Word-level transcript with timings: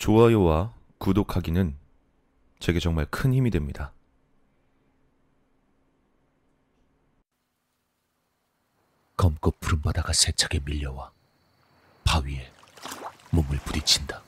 좋아요와 0.00 0.72
구독하기는 0.96 1.76
제게 2.58 2.80
정말 2.80 3.04
큰 3.10 3.34
힘이 3.34 3.50
됩니다. 3.50 3.92
검고 9.18 9.50
푸른 9.60 9.82
바다가 9.82 10.14
세차게 10.14 10.60
밀려와 10.64 11.12
바위에 12.04 12.50
몸을 13.30 13.58
부딪힌다. 13.58 14.22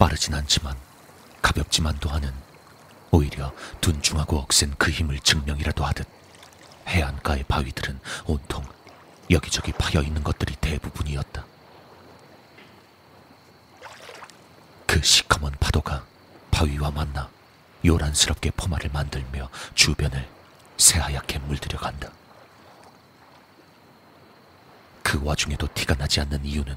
빠르진 0.00 0.34
않지만 0.34 0.76
가볍지만도 1.40 2.08
하는 2.08 2.34
오히려 3.12 3.54
둔중하고 3.80 4.36
억센 4.38 4.74
그 4.78 4.90
힘을 4.90 5.20
증명이라도 5.20 5.84
하듯 5.84 6.17
해안가의 7.28 7.44
바위들은 7.44 8.00
온통 8.26 8.64
여기저기 9.30 9.72
파여 9.72 10.02
있는 10.02 10.24
것들이 10.24 10.56
대부분이었다. 10.56 11.44
그 14.86 15.02
시커먼 15.02 15.52
파도가 15.60 16.04
바위와 16.50 16.90
만나 16.90 17.28
요란스럽게 17.84 18.52
포마를 18.52 18.90
만들며 18.90 19.50
주변을 19.74 20.26
새하얗게 20.78 21.38
물들여 21.40 21.78
간다. 21.78 22.10
그 25.02 25.20
와중에도 25.22 25.68
티가 25.74 25.94
나지 25.94 26.20
않는 26.20 26.44
이유는 26.44 26.76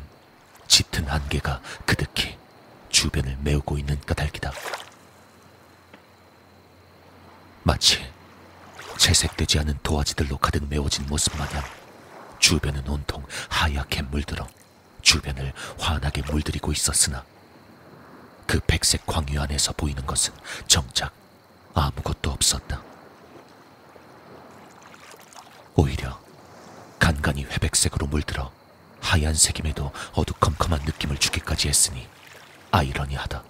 짙은 0.68 1.08
안개가 1.10 1.62
그득히 1.86 2.38
주변을 2.90 3.38
메우고 3.42 3.78
있는 3.78 4.00
까닭이다. 4.02 4.52
마치 7.64 8.12
채색되지 9.02 9.58
않은 9.58 9.80
도화지들로 9.82 10.38
가득 10.38 10.64
메워진 10.70 11.08
모습 11.08 11.36
마냥 11.36 11.64
주변은 12.38 12.88
온통 12.88 13.26
하얗게 13.50 14.04
물들어 14.04 14.48
주변을 15.02 15.54
환하게 15.80 16.22
물들이고 16.22 16.72
있었으나 16.72 17.26
그 18.46 18.60
백색 18.60 19.08
광유 19.08 19.42
안에서 19.42 19.74
보이는 19.74 20.06
것은 20.06 20.36
정작 20.68 21.14
아무것도 21.74 22.30
없었다. 22.30 22.84
오히려 25.76 26.22
간간히 27.00 27.44
회백색으로 27.46 28.06
물들어 28.06 28.52
하얀색임에도 29.00 29.92
어두컴컴한 30.14 30.82
느낌을 30.86 31.18
주기까지 31.18 31.70
했으니 31.70 32.08
아이러니하다. 32.70 33.44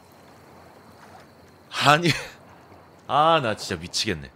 아니, 1.84 2.10
아, 3.08 3.42
나 3.44 3.58
진짜 3.58 3.76
미치겠네. 3.76 4.32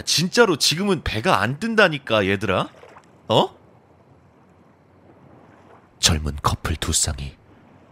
아, 0.00 0.02
진짜로 0.02 0.56
지금은 0.56 1.02
배가 1.04 1.42
안 1.42 1.60
뜬다니까, 1.60 2.26
얘들아? 2.26 2.70
어? 3.28 3.54
젊은 5.98 6.36
커플 6.42 6.74
두 6.76 6.94
쌍이 6.94 7.36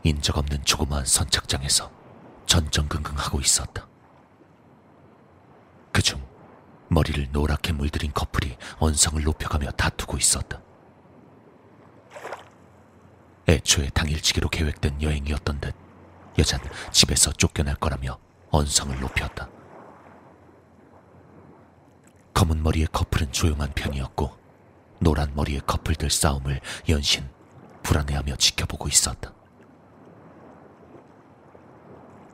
인적 0.05 0.39
없는 0.39 0.65
조그마한 0.65 1.05
선착장에서 1.05 1.93
전전긍긍하고 2.47 3.41
있었다. 3.41 3.87
그중 5.93 6.27
머리를 6.89 7.29
노랗게 7.31 7.73
물들인 7.73 8.11
커플이 8.15 8.57
언성을 8.79 9.23
높여가며 9.23 9.73
다투고 9.73 10.17
있었다. 10.17 10.63
애초에 13.47 13.91
당일치기로 13.91 14.49
계획된 14.49 15.03
여행이었던 15.03 15.61
듯 15.61 15.75
여잔 16.39 16.59
집에서 16.91 17.33
쫓겨날 17.33 17.75
거라며 17.75 18.19
언성을 18.51 18.99
높였다. 18.99 19.58
검은 22.39 22.63
머리의 22.63 22.87
커플은 22.93 23.33
조용한 23.33 23.73
편이었고 23.75 24.31
노란 25.01 25.35
머리의 25.35 25.61
커플들 25.67 26.09
싸움을 26.09 26.61
연신 26.89 27.29
불안해하며 27.83 28.37
지켜보고 28.37 28.87
있었다. 28.87 29.33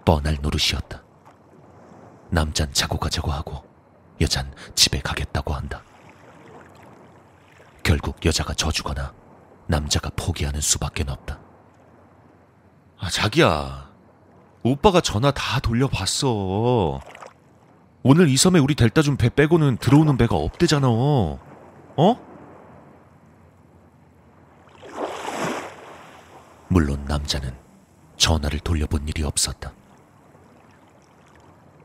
뻔할 0.05 0.37
노릇이었다. 0.43 1.03
남잔 2.29 2.75
자고 2.75 2.99
가자고 2.99 3.31
하고 3.33 3.65
여잔 4.21 4.55
집에 4.75 5.01
가겠다고 5.01 5.55
한다. 5.55 5.83
결국 7.83 8.23
여자가 8.27 8.53
져주거나 8.53 9.15
남자가 9.69 10.11
포기하는 10.17 10.61
수밖에 10.61 11.03
없다. 11.09 11.41
아, 12.99 13.09
자기야. 13.09 13.91
오빠가 14.65 15.01
전화 15.01 15.31
다 15.31 15.61
돌려봤어. 15.61 17.01
오늘 18.05 18.29
이 18.29 18.37
섬에 18.37 18.59
우리 18.59 18.75
델타 18.75 19.01
준 19.03 19.17
배 19.17 19.31
빼고는 19.31 19.79
들어오는 19.79 20.17
배가 20.19 20.37
없대잖아. 20.37 20.89
어? 20.89 22.19
물론 26.69 27.05
남자는 27.07 27.55
전화를 28.17 28.61
돌려본 28.61 29.09
일이 29.09 29.23
없었다. 29.23 29.73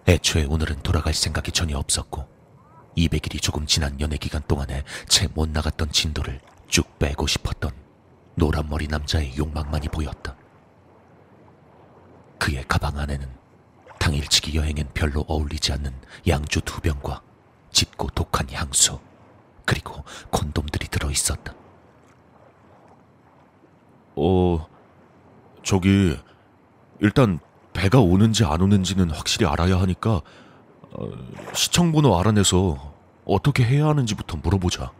애초에 0.07 0.45
오늘은 0.45 0.81
돌아갈 0.81 1.13
생각이 1.13 1.51
전혀 1.51 1.77
없었고 1.77 2.27
200일이 2.97 3.41
조금 3.41 3.65
지난 3.65 3.99
연애 4.01 4.17
기간 4.17 4.41
동안에 4.47 4.83
채 5.07 5.27
못 5.33 5.47
나갔던 5.49 5.91
진도를 5.91 6.41
쭉 6.67 6.97
빼고 6.99 7.27
싶었던 7.27 7.71
노란머리 8.35 8.87
남자의 8.87 9.37
욕망만이 9.37 9.87
보였다. 9.89 10.35
그의 12.39 12.63
가방 12.67 12.97
안에는 12.97 13.38
당일치기 14.09 14.57
여행엔 14.57 14.89
별로 14.95 15.23
어울리지 15.27 15.71
않는 15.73 15.93
양주 16.27 16.61
두 16.61 16.81
병과 16.81 17.21
짙고 17.71 18.07
독한 18.15 18.47
향수 18.51 18.99
그리고 19.65 20.03
콘돔들이 20.31 20.87
들어 20.87 21.11
있었다. 21.11 21.53
어, 24.15 24.67
저기, 25.61 26.17
일단 26.99 27.39
배가 27.73 27.99
오는지 27.99 28.43
안 28.43 28.61
오는지는 28.61 29.11
확실히 29.11 29.45
알아야 29.45 29.79
하니까, 29.79 30.21
어, 30.91 31.09
시청번호 31.53 32.19
알아내서 32.19 32.95
어떻게 33.25 33.63
해야 33.63 33.85
하는지부터 33.87 34.37
물어보자. 34.37 34.91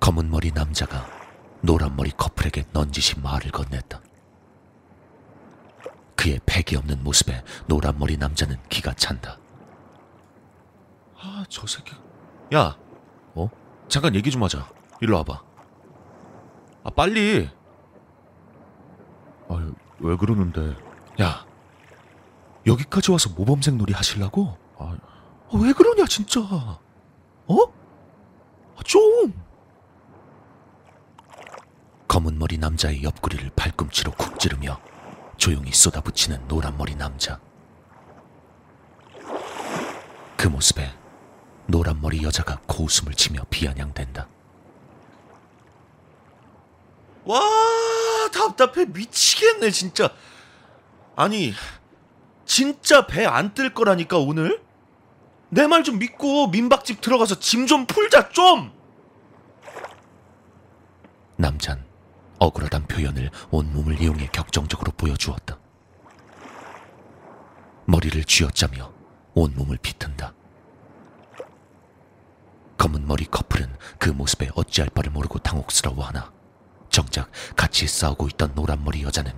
검은 0.00 0.30
머리 0.30 0.52
남자가 0.52 1.06
노란 1.62 1.96
머리 1.96 2.10
커플에게 2.10 2.64
넌지시 2.72 3.20
말을 3.20 3.50
건넸다. 3.50 4.02
그의 6.16 6.40
패기 6.46 6.76
없는 6.76 7.02
모습에 7.02 7.42
노란 7.66 7.98
머리 7.98 8.16
남자는 8.16 8.56
기가 8.68 8.92
찬다. 8.94 9.38
아, 11.18 11.44
저 11.48 11.66
새끼. 11.66 11.94
야, 12.54 12.76
어? 13.34 13.50
잠깐 13.88 14.14
얘기 14.14 14.30
좀 14.30 14.42
하자. 14.42 14.68
일로 15.00 15.16
와봐. 15.16 15.42
아, 16.84 16.90
빨리. 16.90 17.48
아, 19.48 19.72
왜 20.00 20.16
그러는데? 20.16 20.76
야, 21.20 21.46
여기까지 22.66 23.10
와서 23.10 23.30
모범생 23.30 23.78
놀이 23.78 23.92
하실라고? 23.92 24.56
아, 24.78 24.96
아, 25.50 25.58
왜 25.58 25.72
그러냐, 25.72 26.04
진짜. 26.06 26.40
어? 26.40 27.56
아, 28.76 28.82
좀. 28.84 29.32
검은 32.08 32.38
머리 32.38 32.58
남자의 32.58 33.02
옆구리를 33.02 33.50
발꿈치로 33.56 34.12
쿡 34.12 34.38
찌르며 34.38 34.78
조용히 35.44 35.72
쏟아붙이는 35.72 36.48
노란 36.48 36.74
머리 36.78 36.94
남자. 36.94 37.38
그 40.38 40.48
모습에 40.48 40.90
노란 41.66 42.00
머리 42.00 42.22
여자가 42.22 42.60
고웃음을 42.66 43.12
치며 43.12 43.42
비아냥댄다. 43.50 44.26
와, 47.26 47.40
답답해 48.32 48.86
미치겠네, 48.86 49.70
진짜. 49.70 50.08
아니, 51.14 51.52
진짜 52.46 53.06
배 53.06 53.26
안 53.26 53.52
뜰 53.52 53.74
거라니까, 53.74 54.16
오늘? 54.16 54.62
내 55.50 55.66
말 55.66 55.84
좀 55.84 55.98
믿고 55.98 56.46
민박집 56.48 57.02
들어가서 57.02 57.38
짐 57.38 57.66
좀 57.66 57.84
풀자, 57.84 58.30
좀! 58.30 58.72
남잔 61.36 61.84
억울하단 62.44 62.86
표현을 62.86 63.30
온몸을 63.50 64.00
이용해 64.00 64.28
격정적으로 64.30 64.92
보여주었다. 64.92 65.58
머리를 67.86 68.22
쥐어짜며 68.24 68.92
온몸을 69.34 69.78
비튼다. 69.78 70.34
검은 72.76 73.06
머리 73.06 73.24
커플은 73.24 73.74
그 73.98 74.10
모습에 74.10 74.50
어찌할 74.54 74.90
바를 74.90 75.10
모르고 75.10 75.38
당혹스러워하나 75.38 76.32
정작 76.90 77.30
같이 77.56 77.86
싸우고 77.86 78.28
있던 78.28 78.54
노란 78.54 78.84
머리 78.84 79.02
여자는 79.02 79.32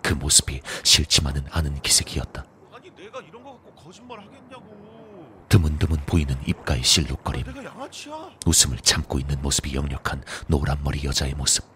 그 0.00 0.14
모습이 0.14 0.60
싫지만은 0.84 1.44
않은 1.50 1.80
기색이었다. 1.82 2.44
아니, 2.72 2.90
내가 2.90 3.20
이런 3.22 3.42
거 3.42 3.52
갖고 3.52 3.72
거짓말 3.74 4.20
하겠냐고. 4.20 5.46
드문드문 5.48 5.98
보이는 6.06 6.36
입가의 6.46 6.82
실룩거림, 6.82 7.44
양아치야. 7.64 8.30
웃음을 8.46 8.78
참고 8.78 9.18
있는 9.18 9.40
모습이 9.42 9.74
역력한 9.74 10.22
노란 10.46 10.82
머리 10.82 11.04
여자의 11.04 11.34
모습. 11.34 11.71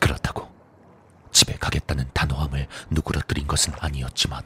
그렇다고 0.00 0.48
집에 1.32 1.54
가겠다는 1.54 2.10
단호함을 2.12 2.66
누그러뜨린 2.90 3.46
것은 3.46 3.72
아니었지만 3.78 4.42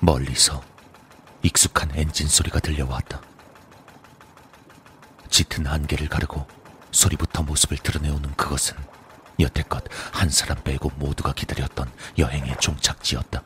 멀리서 0.00 0.62
익숙한 1.42 1.90
엔진 1.94 2.28
소리가 2.28 2.60
들려왔다. 2.60 3.22
짙은 5.30 5.66
안개를 5.66 6.08
가르고 6.08 6.46
소리부터 6.90 7.42
모습을 7.42 7.78
드러내오는 7.78 8.34
그것은 8.34 8.76
여태껏 9.40 9.84
한 10.12 10.28
사람 10.30 10.62
빼고 10.62 10.90
모두가 10.96 11.32
기다렸던 11.32 11.90
여행의 12.18 12.56
종착지였다. 12.60 13.42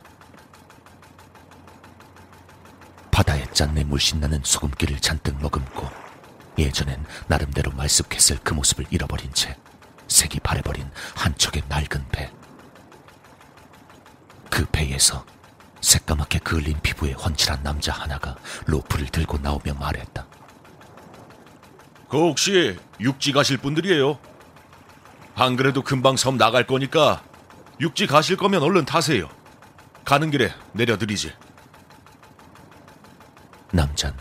바다에 3.11 3.45
짠내 3.51 3.83
물씬 3.83 4.19
나는 4.19 4.41
소금기를 4.43 4.99
잔뜩 4.99 5.39
머금고 5.41 5.89
예전엔 6.57 7.05
나름대로 7.27 7.71
말쑥했을 7.71 8.39
그 8.43 8.53
모습을 8.53 8.85
잃어버린 8.91 9.33
채 9.33 9.57
색이 10.07 10.39
바래버린 10.39 10.89
한 11.15 11.35
척의 11.37 11.63
낡은 11.67 12.07
배. 12.11 12.31
그 14.49 14.65
배에서 14.65 15.25
새까맣게 15.81 16.39
그을린 16.39 16.79
피부에 16.81 17.13
훤칠한 17.13 17.63
남자 17.63 17.93
하나가 17.93 18.35
로프를 18.65 19.07
들고 19.07 19.37
나오며 19.37 19.73
말했다. 19.75 20.25
그 22.09 22.17
혹시 22.17 22.77
육지 22.99 23.31
가실 23.31 23.57
분들이에요? 23.57 24.19
안 25.41 25.55
그래도 25.55 25.81
금방 25.81 26.17
섬 26.17 26.37
나갈 26.37 26.67
거니까 26.67 27.23
육지 27.79 28.07
가실 28.07 28.35
거면 28.35 28.61
얼른 28.61 28.85
타세요. 28.85 29.29
가는 30.03 30.29
길에 30.31 30.53
내려드리지. 30.73 31.33
남잔 33.71 34.17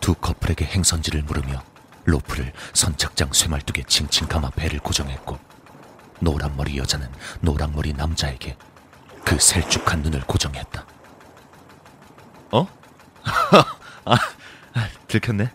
두 0.00 0.14
커플에게 0.14 0.64
행선지를 0.66 1.22
물으며 1.22 1.62
로프를 2.04 2.52
선착장 2.74 3.32
쇠말뚝에 3.32 3.84
칭칭 3.86 4.26
감아 4.26 4.50
배를 4.50 4.80
고정했고 4.80 5.38
노란머리 6.20 6.76
여자는 6.76 7.08
노랑머리 7.40 7.92
남자에게 7.94 8.56
그 9.24 9.38
셀쭉한 9.38 10.02
눈을 10.02 10.20
고정했다. 10.22 10.84
어? 12.50 12.66
아, 14.04 14.16
들켰네. 15.08 15.50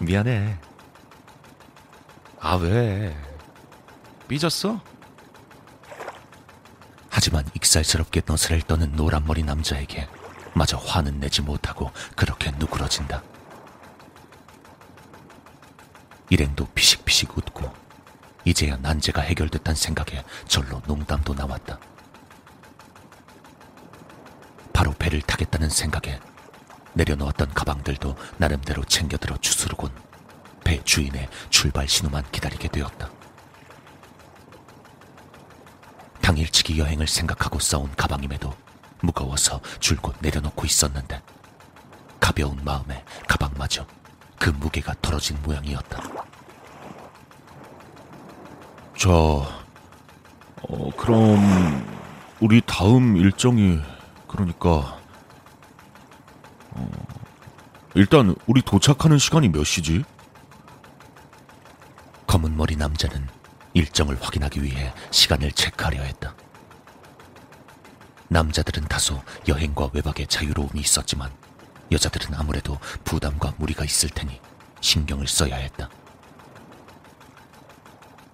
미안해. 0.00 0.58
아, 2.40 2.54
왜? 2.54 3.16
삐졌어? 4.28 4.80
하지만 7.08 7.44
익살스럽게 7.54 8.22
너스를 8.26 8.62
떠는 8.62 8.92
노란머리 8.92 9.42
남자에게 9.42 10.08
마저 10.54 10.76
화는 10.76 11.20
내지 11.20 11.42
못하고 11.42 11.90
그렇게 12.14 12.50
누그러진다. 12.52 13.22
일행도 16.28 16.66
피식피식 16.74 17.36
웃고 17.36 17.72
이제야 18.44 18.76
난제가 18.76 19.22
해결됐단 19.22 19.74
생각에 19.74 20.24
절로 20.46 20.80
농담도 20.86 21.34
나왔다. 21.34 21.78
바로 24.72 24.92
배를 24.92 25.22
타겠다는 25.22 25.70
생각에 25.70 26.20
내려놓았던 26.94 27.54
가방들도 27.54 28.16
나름대로 28.38 28.84
챙겨들어 28.84 29.36
주스르곤 29.38 29.90
배 30.64 30.82
주인의 30.82 31.28
출발 31.50 31.88
신호만 31.88 32.24
기다리게 32.30 32.68
되었다. 32.68 33.15
당일치기 36.36 36.78
여행을 36.78 37.06
생각하고 37.06 37.58
싸운 37.58 37.90
가방임에도 37.96 38.52
무거워서 39.00 39.58
줄곧 39.80 40.14
내려놓고 40.20 40.66
있었는데 40.66 41.22
가벼운 42.20 42.58
마음에 42.62 43.02
가방마저 43.26 43.86
그 44.38 44.50
무게가 44.50 44.94
덜어진 45.00 45.38
모양이었다. 45.42 46.02
자, 48.98 49.10
어, 49.10 50.90
그럼 50.98 51.86
우리 52.40 52.60
다음 52.66 53.16
일정이 53.16 53.80
그러니까 54.28 54.98
어, 56.72 56.90
일단 57.94 58.34
우리 58.46 58.60
도착하는 58.60 59.16
시간이 59.16 59.48
몇 59.48 59.64
시지? 59.64 60.04
검은 62.26 62.56
머리 62.58 62.76
남자는 62.76 63.26
일정을 63.76 64.16
확인하기 64.22 64.62
위해 64.62 64.90
시간을 65.10 65.52
체크하려 65.52 66.00
했다. 66.00 66.34
남자들은 68.28 68.88
다소 68.88 69.22
여행과 69.46 69.90
외박에 69.92 70.24
자유로움이 70.24 70.80
있었지만 70.80 71.30
여자들은 71.92 72.34
아무래도 72.34 72.78
부담과 73.04 73.52
무리가 73.58 73.84
있을 73.84 74.08
테니 74.08 74.40
신경을 74.80 75.28
써야 75.28 75.56
했다. 75.56 75.90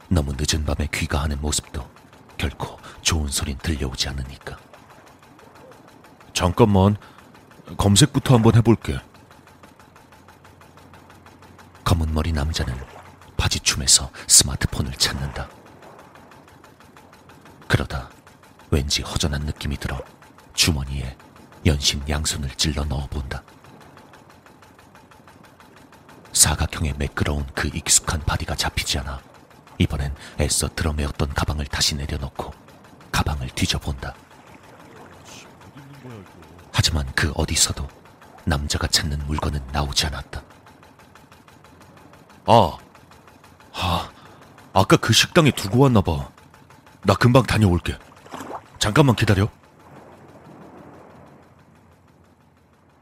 너무 0.08 0.32
늦은 0.38 0.64
밤에 0.64 0.86
귀가하는 0.92 1.40
모습도 1.40 1.90
결코 2.38 2.78
좋은 3.00 3.26
소린 3.26 3.58
들려오지 3.58 4.10
않으니까. 4.10 4.56
잠깐만 6.32 6.96
검색부터 7.76 8.36
한번 8.36 8.54
해볼게. 8.54 9.00
검은 11.82 12.14
머리 12.14 12.30
남자는 12.30 12.91
춤에서 13.72 14.10
스마트폰을 14.26 14.92
찾는다. 14.92 15.48
그러다 17.66 18.10
왠지 18.70 19.00
허전한 19.00 19.42
느낌이 19.46 19.78
들어 19.78 19.98
주머니에 20.52 21.16
연신 21.64 22.06
양손을 22.06 22.50
찔러 22.50 22.84
넣어본다. 22.84 23.42
사각형의 26.34 26.94
매끄러운 26.98 27.46
그 27.54 27.68
익숙한 27.68 28.20
바디가 28.20 28.56
잡히지 28.56 28.98
않아 28.98 29.20
이번엔 29.78 30.14
애써 30.38 30.68
둘러메었던 30.68 31.32
가방을 31.32 31.64
다시 31.66 31.94
내려놓고 31.94 32.52
가방을 33.10 33.48
뒤져본다. 33.50 34.14
하지만 36.72 37.10
그 37.14 37.32
어디서도 37.36 37.88
남자가 38.44 38.86
찾는 38.86 39.26
물건은 39.26 39.66
나오지 39.72 40.06
않았다. 40.06 40.42
아, 42.44 42.52
아, 42.52 42.81
아까 44.72 44.96
그 44.96 45.12
식당에 45.12 45.50
두고 45.50 45.80
왔나 45.80 46.00
봐. 46.00 46.30
나 47.02 47.14
금방 47.14 47.42
다녀올게. 47.42 47.98
잠깐만 48.78 49.14
기다려. 49.14 49.48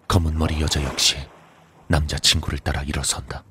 검은 0.09 0.37
머리 0.37 0.61
여자 0.61 0.83
역시 0.83 1.17
남자친구를 1.87 2.59
따라 2.59 2.83
일어선다. 2.83 3.45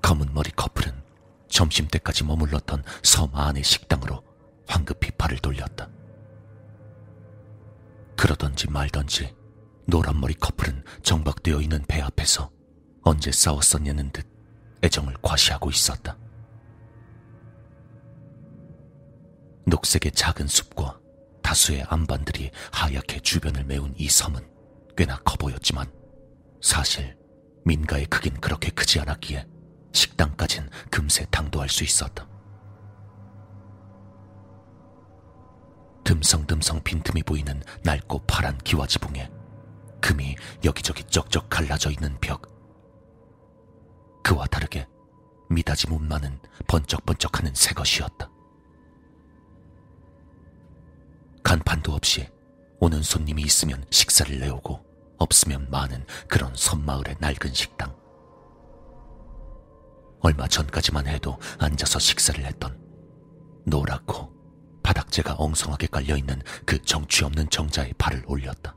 검은 0.00 0.32
머리 0.32 0.50
커플은 0.50 1.02
점심때까지 1.48 2.24
머물렀던 2.24 2.82
섬 3.02 3.34
안의 3.34 3.62
식당으로 3.62 4.22
황급히 4.66 5.10
발을 5.10 5.38
돌렸다. 5.38 5.88
그러던지 8.16 8.70
말던지 8.70 9.34
노란머리 9.86 10.34
커플은 10.34 10.84
정박되어 11.02 11.60
있는 11.60 11.84
배 11.86 12.00
앞에서 12.00 12.50
언제 13.02 13.30
싸웠었냐는 13.30 14.10
듯 14.10 14.37
애정을 14.82 15.14
과시하고 15.22 15.70
있었다. 15.70 16.16
녹색의 19.66 20.12
작은 20.12 20.46
숲과 20.46 20.98
다수의 21.42 21.84
암반들이 21.88 22.50
하얗게 22.72 23.20
주변을 23.20 23.64
메운 23.64 23.94
이 23.96 24.08
섬은 24.08 24.46
꽤나 24.96 25.18
커 25.24 25.36
보였지만 25.36 25.90
사실 26.60 27.16
민가의 27.64 28.06
크긴 28.06 28.34
그렇게 28.40 28.70
크지 28.70 29.00
않았기에 29.00 29.46
식당까진 29.92 30.68
금세 30.90 31.26
당도할 31.26 31.68
수 31.68 31.84
있었다. 31.84 32.26
듬성듬성 36.04 36.82
빈틈이 36.82 37.22
보이는 37.22 37.62
낡고 37.84 38.24
파란 38.26 38.56
기와 38.58 38.86
지붕에 38.86 39.30
금이 40.00 40.36
여기저기 40.64 41.04
쩍쩍 41.04 41.50
갈라져 41.50 41.90
있는 41.90 42.16
벽. 42.20 42.57
그와 44.28 44.44
다르게 44.44 44.86
미닫이 45.48 45.88
문만은 45.88 46.38
번쩍번쩍하는 46.66 47.54
새 47.54 47.72
것이었다. 47.72 48.30
간판도 51.42 51.92
없이 51.94 52.28
오는 52.78 53.02
손님이 53.02 53.40
있으면 53.44 53.86
식사를 53.88 54.38
내오고 54.38 54.84
없으면 55.16 55.70
많은 55.70 56.04
그런 56.28 56.54
섬마을의 56.54 57.16
낡은 57.20 57.54
식당. 57.54 57.96
얼마 60.20 60.46
전까지만 60.46 61.06
해도 61.06 61.38
앉아서 61.58 61.98
식사를 61.98 62.44
했던 62.44 62.78
노랗고 63.64 64.30
바닥재가 64.82 65.36
엉성하게 65.38 65.86
깔려있는 65.86 66.42
그 66.66 66.82
정취 66.82 67.24
없는 67.24 67.48
정자에 67.48 67.94
발을 67.96 68.24
올렸다. 68.26 68.76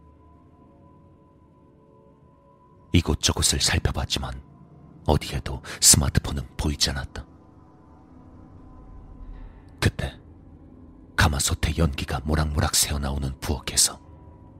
이곳저곳을 2.93 3.59
살펴봤지만 3.59 4.50
어디에도 5.11 5.61
스마트폰은 5.81 6.47
보이지 6.57 6.89
않았다. 6.91 7.25
그때 9.79 10.17
가마솥의 11.15 11.77
연기가 11.77 12.19
모락모락 12.23 12.75
새어나오는 12.75 13.39
부엌에서 13.39 13.99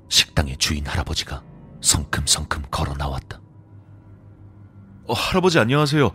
식당의 0.10 0.58
주인 0.58 0.86
할아버지가 0.86 1.44
성큼성큼 1.82 2.64
걸어 2.70 2.94
나왔다. 2.94 3.40
어, 5.08 5.14
할아버지 5.14 5.58
안녕하세요. 5.58 6.12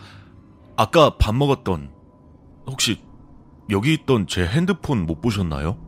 아까 0.77 1.17
밥 1.17 1.35
먹었던 1.35 1.93
혹시 2.67 3.03
여기 3.71 3.95
있던 3.95 4.27
제 4.27 4.47
핸드폰 4.47 5.07
못 5.07 5.21
보셨나요? 5.21 5.79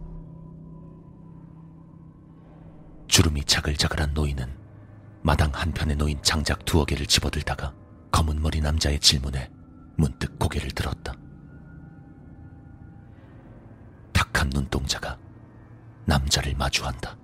주름이 3.09 3.45
자글자글한 3.45 4.15
노인은 4.15 4.57
마당 5.23 5.51
한편에 5.53 5.95
놓인 5.95 6.23
장작 6.23 6.65
두어 6.65 6.85
개를 6.85 7.07
집어들다가 7.07 7.78
검은 8.11 8.41
머리 8.41 8.61
남자의 8.61 8.99
질문에 8.99 9.51
문득 9.97 10.39
고개를 10.39 10.71
들었다. 10.71 11.15
탁한 14.13 14.51
눈동자가 14.51 15.19
남자를 16.05 16.55
마주한다. 16.57 17.17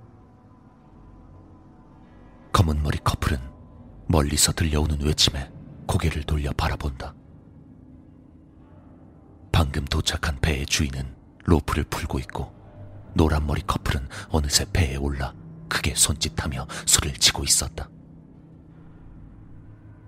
검은 2.52 2.82
머리 2.82 2.98
커플은 2.98 3.38
멀리서 4.06 4.52
들려오는 4.52 5.00
외침에 5.00 5.50
고개를 5.86 6.22
돌려 6.24 6.52
바라본다. 6.52 7.14
방금 9.50 9.84
도착한 9.86 10.38
배의 10.40 10.66
주인은 10.66 11.14
로프를 11.44 11.84
풀고 11.84 12.18
있고 12.20 12.52
노란 13.14 13.46
머리 13.46 13.62
커플은 13.62 14.08
어느새 14.30 14.64
배에 14.72 14.96
올라 14.96 15.32
크게 15.68 15.94
손짓하며 15.94 16.66
술을 16.86 17.14
치고 17.14 17.44
있었다. 17.44 17.88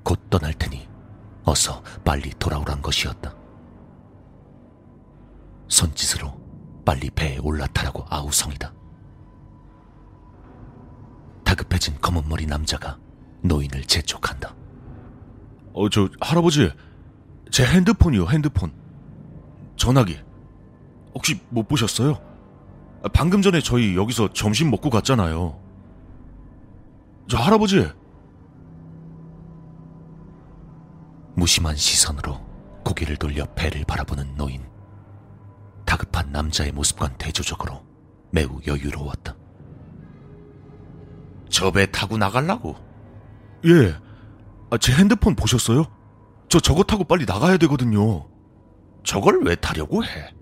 곧 0.07 0.31
떠날 0.31 0.55
테니 0.55 0.89
어서 1.43 1.83
빨리 2.05 2.31
돌아오란 2.39 2.81
것이었다. 2.81 3.35
손짓으로 5.67 6.33
빨리 6.85 7.11
배에 7.11 7.39
올라타라고 7.39 8.05
아우성이다. 8.09 8.73
다급해진 11.43 12.01
검은머리 12.01 12.47
남자가 12.47 13.01
노인을 13.43 13.83
재촉한다. 13.83 14.55
어, 15.73 15.89
저, 15.89 16.09
할아버지. 16.21 16.71
제 17.51 17.67
핸드폰이요, 17.67 18.27
핸드폰. 18.27 18.73
전화기. 19.75 20.21
혹시 21.15 21.41
못 21.49 21.67
보셨어요? 21.67 22.21
아, 23.03 23.09
방금 23.13 23.43
전에 23.43 23.61
저희 23.61 23.97
여기서 23.97 24.33
점심 24.33 24.71
먹고 24.71 24.89
갔잖아요. 24.89 25.61
저 27.29 27.39
할아버지. 27.39 27.91
무심한 31.37 31.77
시선으로 31.77 32.41
고개를 32.85 33.17
돌려 33.17 33.45
배를 33.55 33.85
바라보는 33.85 34.37
노인. 34.37 34.65
다급한 35.85 36.33
남자의 36.33 36.73
모습과는 36.73 37.17
대조적으로 37.19 37.85
매우 38.31 38.61
여유로웠다. 38.67 39.37
저 41.51 41.71
배 41.71 41.91
타고 41.91 42.17
나갈라고? 42.19 42.75
예. 43.67 43.95
아, 44.71 44.79
제 44.79 44.93
핸드폰 44.95 45.35
보셨어요? 45.37 45.85
저 46.49 46.59
저거 46.59 46.83
타고 46.83 47.05
빨리 47.05 47.25
나가야 47.25 47.57
되거든요. 47.59 48.29
저걸 49.05 49.43
왜 49.45 49.55
타려고 49.57 50.05
해? 50.05 50.35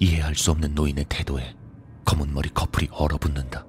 이해할 0.00 0.34
수 0.34 0.50
없는 0.50 0.74
노인의 0.74 1.04
태도에 1.08 1.56
검은 2.04 2.32
머리 2.34 2.48
커플이 2.50 2.88
얼어붙는다. 2.90 3.64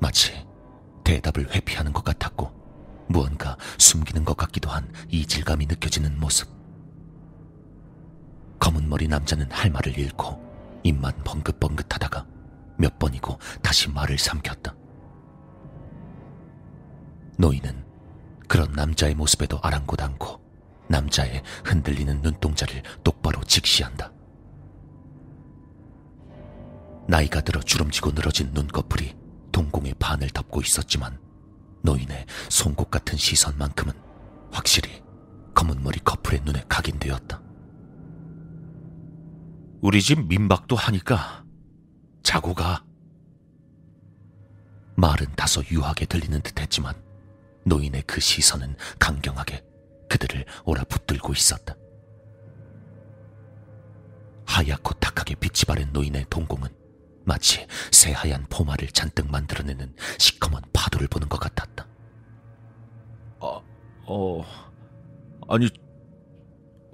마치 0.00 0.46
대답을 1.04 1.54
회피하는 1.54 1.92
것 1.92 2.02
같았고 2.04 2.55
무언가 3.08 3.56
숨기는 3.78 4.24
것 4.24 4.36
같기도 4.36 4.70
한 4.70 4.90
이질감이 5.08 5.66
느껴지는 5.66 6.18
모습. 6.18 6.48
검은 8.58 8.88
머리 8.88 9.06
남자는 9.08 9.50
할 9.52 9.70
말을 9.70 9.98
잃고 9.98 10.80
입만 10.82 11.12
벙긋벙긋하다가 11.24 12.26
몇 12.78 12.98
번이고 12.98 13.38
다시 13.62 13.88
말을 13.90 14.18
삼켰다. 14.18 14.74
노인은 17.38 17.84
그런 18.48 18.72
남자의 18.72 19.14
모습에도 19.14 19.58
아랑곳 19.62 20.00
않고 20.00 20.40
남자의 20.88 21.42
흔들리는 21.64 22.22
눈동자를 22.22 22.82
똑바로 23.02 23.42
직시한다. 23.44 24.12
나이가 27.08 27.40
들어 27.40 27.60
주름지고 27.60 28.12
늘어진 28.12 28.50
눈꺼풀이 28.52 29.14
동공의 29.52 29.94
반을 29.98 30.30
덮고 30.30 30.60
있었지만 30.60 31.18
노인의 31.86 32.26
송곳 32.50 32.90
같은 32.90 33.16
시선만큼은 33.16 33.94
확실히 34.50 35.02
검은 35.54 35.82
머리 35.82 35.98
커플의 36.00 36.42
눈에 36.44 36.62
각인되었다. 36.68 37.40
우리 39.80 40.02
집 40.02 40.26
민박도 40.26 40.76
하니까 40.76 41.44
자고 42.22 42.52
가. 42.52 42.84
말은 44.96 45.34
다소 45.36 45.62
유하게 45.70 46.06
들리는 46.06 46.40
듯 46.42 46.60
했지만 46.60 46.94
노인의 47.64 48.02
그 48.06 48.20
시선은 48.20 48.76
강경하게 48.98 49.64
그들을 50.08 50.44
오라붙들고 50.64 51.32
있었다. 51.32 51.76
하얗고 54.46 54.94
탁하게 54.94 55.34
빛이 55.36 55.64
바른 55.66 55.92
노인의 55.92 56.26
동공은 56.30 56.68
마치 57.26 57.66
새하얀 57.90 58.46
포마를 58.48 58.86
잔뜩 58.88 59.28
만들어내는 59.30 59.94
시커먼 60.16 60.62
파도를 60.72 61.08
보는 61.08 61.28
것 61.28 61.38
같았다. 61.40 61.86
아, 63.40 63.60
어, 64.06 64.44
아니, 65.48 65.68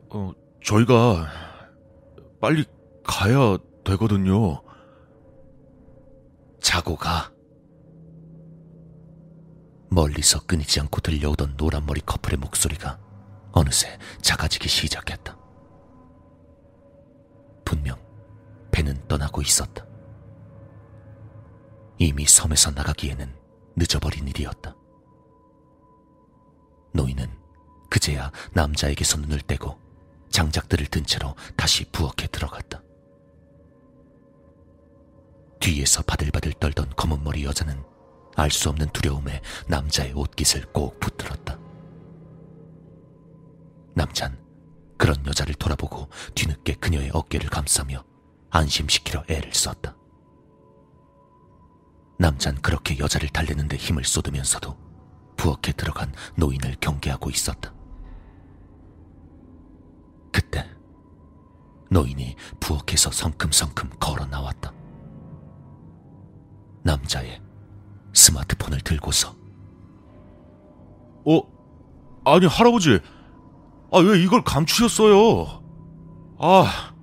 어, 0.08 0.32
저희가 0.64 1.28
빨리 2.40 2.64
가야 3.04 3.58
되거든요. 3.84 4.62
자고 6.60 6.96
가. 6.96 7.30
멀리서 9.90 10.40
끊이지 10.46 10.80
않고 10.80 11.02
들려오던 11.02 11.56
노란머리 11.58 12.00
커플의 12.06 12.38
목소리가 12.38 12.98
어느새 13.52 13.98
작아지기 14.22 14.66
시작했다. 14.66 15.36
분명 17.66 17.98
배는 18.70 19.06
떠나고 19.08 19.42
있었다. 19.42 19.91
이미 21.98 22.26
섬에서 22.26 22.70
나가기에는 22.72 23.34
늦어버린 23.76 24.28
일이었다. 24.28 24.74
노인은 26.92 27.30
그제야 27.90 28.30
남자에게서 28.52 29.18
눈을 29.18 29.40
떼고 29.42 29.78
장작들을 30.30 30.86
든 30.86 31.04
채로 31.04 31.34
다시 31.56 31.84
부엌에 31.90 32.26
들어갔다. 32.30 32.82
뒤에서 35.60 36.02
바들바들 36.02 36.54
떨던 36.54 36.90
검은 36.96 37.22
머리 37.22 37.44
여자는 37.44 37.82
알 38.34 38.50
수 38.50 38.70
없는 38.70 38.88
두려움에 38.90 39.42
남자의 39.68 40.12
옷깃을 40.14 40.72
꼭 40.72 40.98
붙들었다. 40.98 41.58
남잔 43.94 44.42
그런 44.96 45.24
여자를 45.26 45.54
돌아보고 45.54 46.08
뒤늦게 46.34 46.74
그녀의 46.74 47.10
어깨를 47.12 47.50
감싸며 47.50 48.02
안심시키려 48.50 49.24
애를 49.28 49.52
썼다. 49.52 49.96
남잔 52.22 52.62
그렇게 52.62 53.00
여자를 53.00 53.28
달래는데 53.30 53.76
힘을 53.76 54.04
쏟으면서도 54.04 54.78
부엌에 55.36 55.72
들어간 55.76 56.12
노인을 56.36 56.76
경계하고 56.80 57.30
있었다. 57.30 57.74
그때 60.30 60.70
노인이 61.90 62.36
부엌에서 62.60 63.10
성큼성큼 63.10 63.90
걸어 63.98 64.24
나왔다. 64.26 64.72
남자의 66.84 67.42
스마트폰을 68.14 68.80
들고서 68.82 69.34
어, 71.24 71.40
아니, 72.24 72.46
할아버지. 72.46 73.00
아, 73.92 73.98
왜 73.98 74.22
이걸 74.22 74.44
감추셨어요? 74.44 75.62
아, 76.38 76.94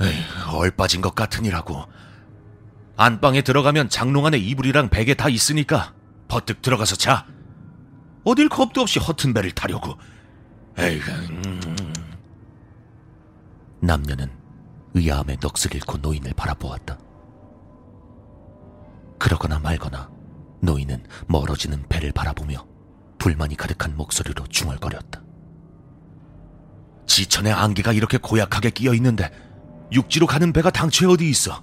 에이, 0.00 0.14
얼빠진 0.52 1.00
것 1.00 1.14
같으니라고. 1.14 1.93
안방에 2.96 3.42
들어가면 3.42 3.88
장롱 3.88 4.26
안에 4.26 4.38
이불이랑 4.38 4.88
베개 4.88 5.14
다 5.14 5.28
있으니까 5.28 5.94
버뜩 6.28 6.62
들어가서 6.62 6.96
자. 6.96 7.26
어딜 8.24 8.48
겁도 8.48 8.80
없이 8.80 8.98
허튼 8.98 9.34
배를 9.34 9.50
타려고. 9.50 9.96
에이, 10.78 11.00
음. 11.00 11.60
남녀는 13.80 14.30
의아함에 14.94 15.36
넋을 15.36 15.74
잃고 15.74 15.98
노인을 15.98 16.32
바라보았다. 16.34 16.98
그러거나 19.18 19.58
말거나 19.58 20.10
노인은 20.60 21.04
멀어지는 21.28 21.84
배를 21.88 22.12
바라보며 22.12 22.66
불만이 23.18 23.56
가득한 23.56 23.96
목소리로 23.96 24.46
중얼거렸다. 24.46 25.22
지천에 27.06 27.52
안개가 27.52 27.92
이렇게 27.92 28.18
고약하게 28.18 28.70
끼어 28.70 28.94
있는데 28.94 29.30
육지로 29.92 30.26
가는 30.26 30.52
배가 30.52 30.70
당초에 30.70 31.12
어디 31.12 31.28
있어? 31.28 31.62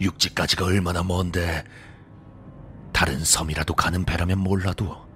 육지까지가 0.00 0.64
얼마나 0.64 1.02
먼데 1.02 1.64
다른 2.92 3.24
섬이라도 3.24 3.74
가는 3.74 4.04
배라면 4.04 4.38
몰라도 4.38 5.08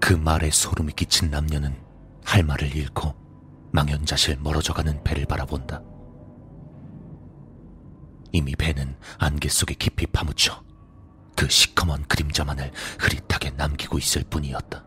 그 0.00 0.12
말에 0.12 0.50
소름이 0.50 0.92
끼친 0.92 1.30
남녀는 1.30 1.74
할 2.24 2.42
말을 2.42 2.74
잃고 2.74 3.14
망연자실 3.72 4.38
멀어져가는 4.40 5.02
배를 5.02 5.26
바라본다. 5.26 5.82
이미 8.32 8.54
배는 8.54 8.96
안개 9.18 9.48
속에 9.48 9.74
깊이 9.74 10.06
파묻혀 10.06 10.62
그 11.36 11.48
시커먼 11.48 12.04
그림자만을 12.04 12.70
흐릿하게 12.98 13.50
남기고 13.50 13.98
있을 13.98 14.24
뿐이었다. 14.24 14.84